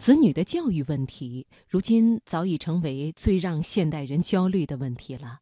[0.00, 5.40] 子女的教育问题，如今早已成为最让现代人焦虑的问题了。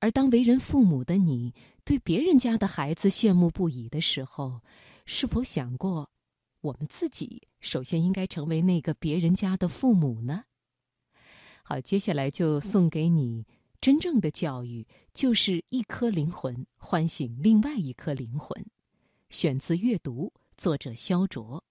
[0.00, 1.54] 而当为人父母的你，
[1.84, 4.60] 对别人家的孩子羡慕不已的时候，
[5.06, 6.10] 是否想过，
[6.60, 10.42] 我们自己首先应该成为那个别人家的父母呢？
[11.62, 13.46] 好，接下来就送给你：
[13.80, 18.66] 真正的教育就是一颗灵魂唤醒另外一颗灵魂。
[19.30, 21.62] 选自阅读，作者肖卓。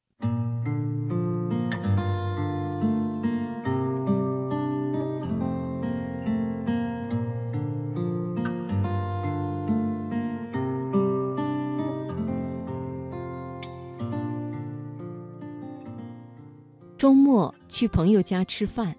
[16.97, 18.95] 周末去朋友家吃饭，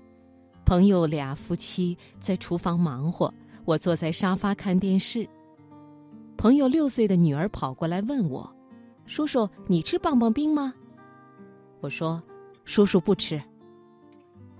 [0.65, 3.35] 朋友俩夫妻在厨房忙活，
[3.65, 5.29] 我坐在沙发看电视。
[6.37, 8.49] 朋友六岁的女儿跑过来问我
[9.05, 10.73] ：“叔叔，你吃棒棒冰吗？”
[11.83, 12.23] 我说
[12.65, 13.43] ：“叔叔不吃。”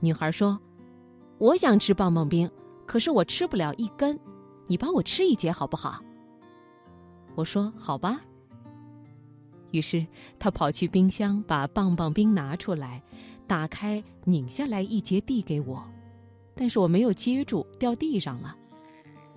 [0.03, 0.59] 女孩说
[1.39, 2.51] ：“我想吃棒棒冰，
[2.87, 4.19] 可是我吃不了一根，
[4.67, 6.03] 你帮我吃一节好不好？”
[7.37, 8.21] 我说：“好吧。”
[9.71, 10.07] 于是
[10.39, 13.03] 他跑去冰箱把棒棒冰拿出来，
[13.47, 15.85] 打开拧下来一截递给我，
[16.55, 18.57] 但是我没有接住，掉地上了。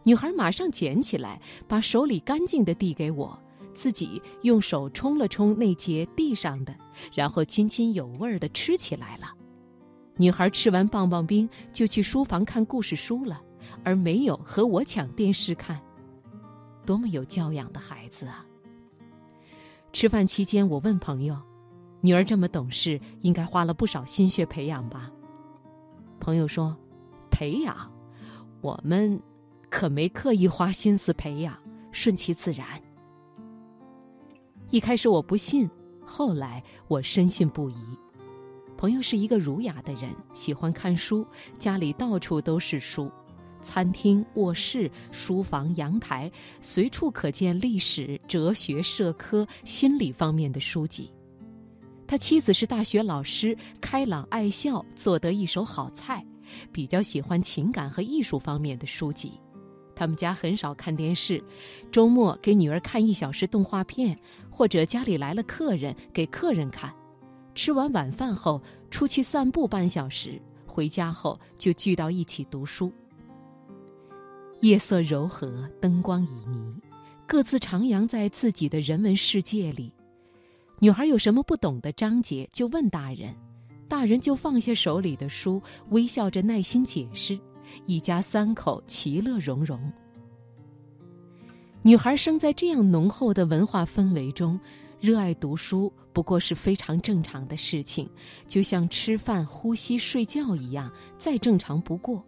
[0.03, 3.37] 女孩马上捡起来，把手里干净的递给我，
[3.73, 6.75] 自己用手冲了冲那截地上的，
[7.13, 9.27] 然后津津有味的吃起来了。
[10.17, 13.41] 女孩吃完棒棒冰就去书房看故事书了，
[13.83, 15.81] 而没有和我抢电视看。
[16.85, 18.45] 多么有教养的孩子啊！
[19.93, 21.37] 吃饭期间，我问朋友
[22.01, 25.11] ：“女儿这么懂事，应该花了不少心血培养吧？”
[26.19, 26.75] 朋友说
[27.29, 27.91] ：“培养，
[28.61, 29.21] 我们
[29.69, 31.57] 可没刻意花心思培养，
[31.91, 32.65] 顺其自然。”
[34.71, 35.69] 一开始我不信，
[36.05, 37.75] 后来我深信不疑。
[38.77, 41.27] 朋友是一个儒雅的人，喜欢看书，
[41.59, 43.11] 家里到处都是书。
[43.61, 51.11] 餐厅、卧室、书房、阳台，随处可见历史、哲学、社科、心理方面的书籍。
[52.07, 56.25] 他妻子是大学老师，开朗爱笑，做得一手好菜，
[56.71, 59.39] 比较喜欢情感和艺术方面的书籍。
[59.95, 61.41] 他们家很少看电视，
[61.91, 64.17] 周末给女儿看一小时动画片，
[64.49, 66.93] 或者家里来了客人给客人看。
[67.53, 72.91] 吃完晚饭后出去散步半小时，回家后就聚到一起读书。
[74.61, 76.75] 夜色柔和，灯光旖旎，
[77.25, 79.91] 各自徜徉在自己的人文世界里。
[80.79, 83.35] 女孩有什么不懂的章节，就问大人，
[83.87, 87.39] 大人就放下手里的书，微笑着耐心解释。
[87.87, 89.79] 一家三口其乐融融。
[91.81, 94.59] 女孩生在这样浓厚的文化氛围中，
[94.99, 98.07] 热爱读书不过是非常正常的事情，
[98.45, 102.23] 就像吃饭、呼吸、睡觉一样，再正常不过。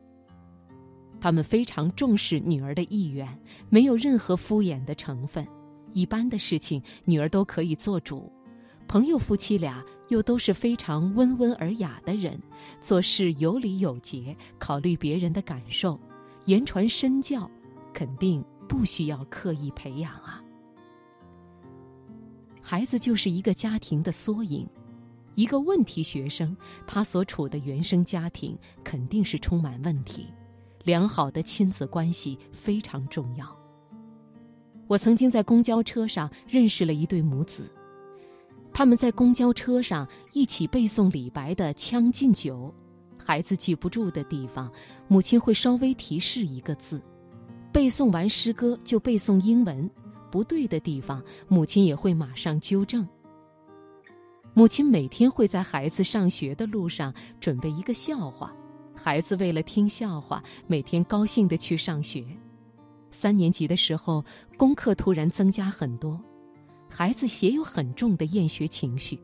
[1.23, 3.25] 他们非常重视女儿的意愿，
[3.69, 5.47] 没有任何敷衍的成分。
[5.93, 8.29] 一般的事情，女儿都可以做主。
[8.89, 12.37] 朋友夫妻俩又都是非常温文尔雅的人，
[12.81, 15.97] 做事有礼有节，考虑别人的感受，
[16.43, 17.49] 言传身教，
[17.93, 20.43] 肯定不需要刻意培养啊。
[22.61, 24.67] 孩子就是一个家庭的缩影，
[25.35, 26.53] 一个问题学生，
[26.85, 30.27] 他所处的原生家庭肯定是充满问题。
[30.83, 33.45] 良好的亲子关系非常重要。
[34.87, 37.71] 我曾经在公交车上认识了一对母子，
[38.73, 42.73] 他们在公交车上一起背诵李白的《将进酒》，
[43.23, 44.71] 孩子记不住的地方，
[45.07, 46.99] 母亲会稍微提示一个字；
[47.71, 49.89] 背诵完诗歌就背诵英文，
[50.29, 53.07] 不对的地方，母亲也会马上纠正。
[54.53, 58.53] 母亲每天会在孩子上学的路上准备一个笑话。
[58.95, 62.25] 孩子为了听笑话，每天高兴的去上学。
[63.11, 64.23] 三年级的时候，
[64.57, 66.19] 功课突然增加很多，
[66.89, 69.19] 孩子也有很重的厌学情绪。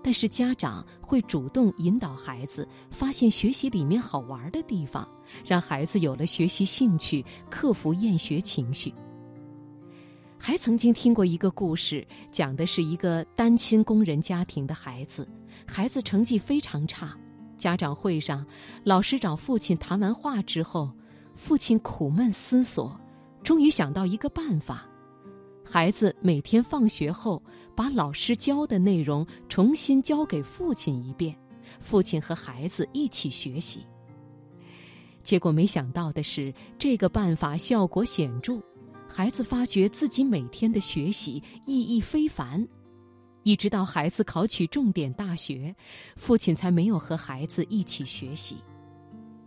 [0.00, 5.06] 但是家长会主动引导孩子发现学习里面好玩的地方，
[5.44, 8.94] 让孩子有了学习兴趣，克服厌学情绪。
[10.38, 15.28] 还曾经听过一个故事，讲的是一个单亲工人家庭的孩子，
[15.66, 17.18] 孩子成绩非常差。
[17.58, 18.46] 家长会上，
[18.84, 20.90] 老师找父亲谈完话之后，
[21.34, 22.98] 父亲苦闷思索，
[23.42, 24.86] 终于想到一个办法：
[25.64, 27.42] 孩子每天放学后
[27.76, 31.36] 把老师教的内容重新教给父亲一遍，
[31.80, 33.84] 父亲和孩子一起学习。
[35.22, 38.62] 结果没想到的是，这个办法效果显著，
[39.06, 42.66] 孩子发觉自己每天的学习意义非凡。
[43.42, 45.74] 一直到孩子考取重点大学，
[46.16, 48.56] 父亲才没有和孩子一起学习。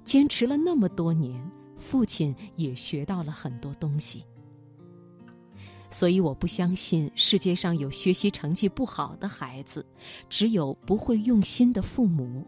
[0.03, 1.39] 坚持了那么多年，
[1.77, 4.25] 父亲也学到了很多东西。
[5.91, 9.85] 所以，我不相信世界上有学习成绩不好的孩子，
[10.29, 12.45] 只有不会用心的父母。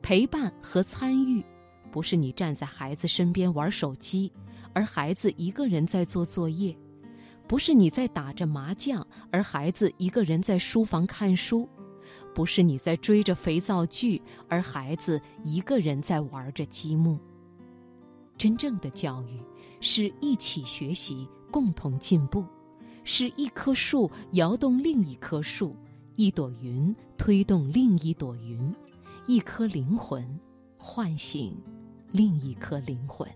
[0.00, 1.44] 陪伴和参与，
[1.90, 4.32] 不是你站在孩子身边玩手机，
[4.72, 6.72] 而孩子一个人在做作业；
[7.50, 11.68] 不是你在打着麻将，而孩子一个人在书房看书；
[12.32, 17.18] 不是你在追着肥皂剧，而孩子一个人在玩着积木。
[18.38, 19.42] 真正的教育，
[19.80, 21.28] 是一起学习。
[21.50, 22.44] 共同进步，
[23.02, 25.74] 是一棵树摇动另一棵树，
[26.14, 28.72] 一朵云推动另一朵云，
[29.26, 30.24] 一颗灵魂
[30.78, 31.60] 唤醒
[32.12, 33.28] 另一颗灵魂。